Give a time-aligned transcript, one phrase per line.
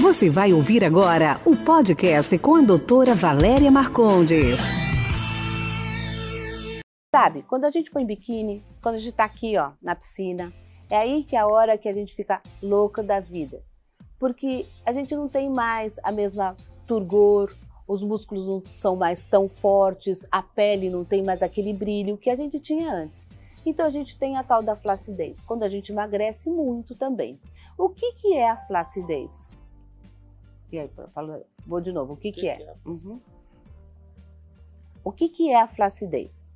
[0.00, 4.60] Você vai ouvir agora o podcast com a doutora Valéria Marcondes.
[7.12, 10.52] Sabe, quando a gente põe biquíni, quando a gente tá aqui, ó, na piscina,
[10.88, 13.60] é aí que é a hora que a gente fica louca da vida.
[14.20, 16.56] Porque a gente não tem mais a mesma
[16.86, 17.52] turgor,
[17.88, 22.30] os músculos não são mais tão fortes, a pele não tem mais aquele brilho que
[22.30, 23.28] a gente tinha antes.
[23.66, 27.40] Então a gente tem a tal da flacidez, quando a gente emagrece muito também.
[27.76, 29.58] O que, que é a flacidez?
[30.70, 32.62] E aí, falo, vou de novo, o que, que, que é?
[32.62, 32.74] é?
[32.84, 33.20] Uhum.
[35.02, 36.52] O que, que é a flacidez?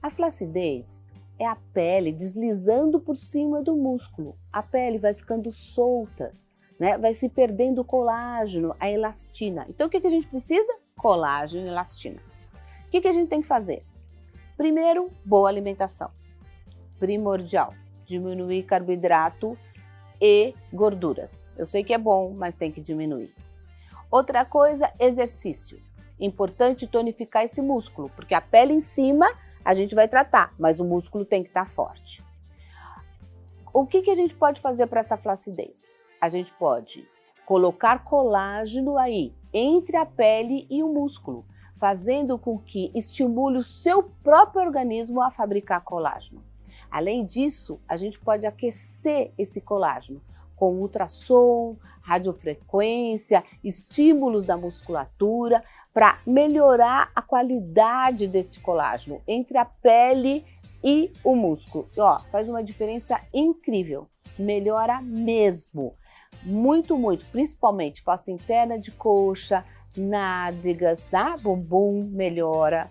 [0.00, 1.06] A flacidez
[1.38, 4.36] é a pele deslizando por cima do músculo.
[4.52, 6.34] A pele vai ficando solta,
[6.78, 6.96] né?
[6.96, 9.66] vai se perdendo o colágeno, a elastina.
[9.68, 10.72] Então, o que, que a gente precisa?
[10.96, 12.20] Colágeno e elastina.
[12.86, 13.84] O que, que a gente tem que fazer?
[14.56, 16.10] Primeiro, boa alimentação
[17.02, 17.74] primordial.
[18.06, 19.58] Diminuir carboidrato
[20.24, 21.44] e gorduras.
[21.58, 23.34] Eu sei que é bom, mas tem que diminuir.
[24.08, 25.82] Outra coisa, exercício.
[26.20, 29.26] Importante tonificar esse músculo, porque a pele em cima
[29.64, 32.24] a gente vai tratar, mas o músculo tem que estar tá forte.
[33.74, 35.92] O que, que a gente pode fazer para essa flacidez?
[36.20, 37.08] A gente pode
[37.44, 44.04] colocar colágeno aí entre a pele e o músculo, fazendo com que estimule o seu
[44.22, 46.51] próprio organismo a fabricar colágeno.
[46.92, 50.20] Além disso, a gente pode aquecer esse colágeno
[50.54, 60.44] com ultrassom, radiofrequência, estímulos da musculatura para melhorar a qualidade desse colágeno entre a pele
[60.84, 61.88] e o músculo.
[61.96, 64.06] E, ó, faz uma diferença incrível,
[64.38, 65.94] melhora mesmo.
[66.42, 69.64] Muito, muito, principalmente fossa interna de coxa,
[69.96, 71.36] nádegas, tá?
[71.36, 72.88] Bumbum melhora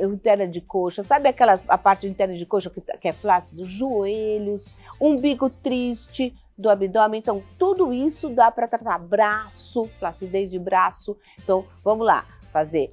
[0.00, 4.68] interna de coxa, sabe aquelas a parte interna de coxa que, que é flácido, joelhos,
[5.00, 7.18] umbigo triste do abdômen.
[7.18, 11.16] Então, tudo isso dá para tratar braço, flacidez de braço.
[11.42, 12.90] Então, vamos lá, fazer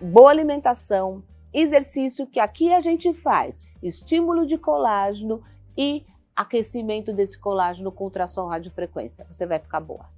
[0.00, 1.22] boa alimentação,
[1.52, 5.42] exercício que aqui a gente faz, estímulo de colágeno
[5.76, 6.04] e
[6.34, 9.26] aquecimento desse colágeno com ultrassom radiofrequência.
[9.28, 10.17] Você vai ficar boa.